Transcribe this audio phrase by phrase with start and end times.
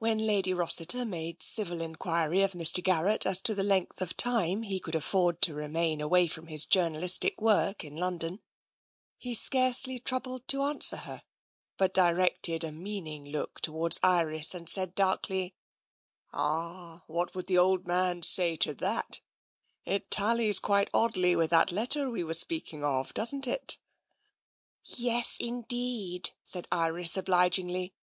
[0.00, 2.82] 123 124 TENSION When Lady Rossiter made civil enquiry of Mr.
[2.82, 6.66] Garrett as to the length of time he could afford to remain away from his
[6.66, 8.40] journalistic work in London,
[9.18, 11.22] he scarcely troubled to answer her,
[11.76, 15.54] but directed a meaning look towards Iris and said darkly:"
[16.32, 19.20] Ah, what would the old man say to thatf
[19.84, 23.78] It tallies quite oddly with that letter we were speaking of, doesn't it?''
[24.82, 27.94] "Yes, indeed," said Iris obligingly.